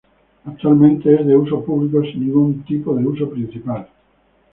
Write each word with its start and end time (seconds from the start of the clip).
Actualmente 0.45 1.13
es 1.13 1.27
de 1.27 1.37
uso 1.37 1.63
público 1.63 2.01
sin 2.01 2.21
ningún 2.21 2.63
tipo 2.63 2.95
de 2.95 3.05
uso 3.05 3.29
principal. 3.29 3.87